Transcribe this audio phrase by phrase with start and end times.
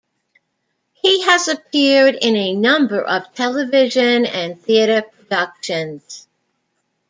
[0.93, 6.25] He has appeared in a number of television and theatre productions.